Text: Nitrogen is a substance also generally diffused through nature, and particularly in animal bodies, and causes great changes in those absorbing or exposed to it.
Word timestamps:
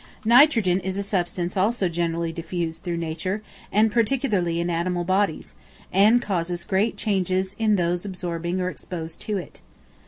Nitrogen 0.25 0.79
is 0.79 0.97
a 0.97 1.03
substance 1.03 1.55
also 1.55 1.87
generally 1.87 2.31
diffused 2.31 2.81
through 2.81 2.97
nature, 2.97 3.43
and 3.71 3.91
particularly 3.91 4.59
in 4.59 4.67
animal 4.67 5.03
bodies, 5.03 5.53
and 5.93 6.19
causes 6.19 6.63
great 6.63 6.97
changes 6.97 7.55
in 7.59 7.75
those 7.75 8.03
absorbing 8.03 8.59
or 8.59 8.67
exposed 8.71 9.21
to 9.21 9.37
it. 9.37 9.61